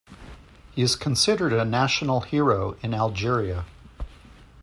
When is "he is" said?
0.71-0.95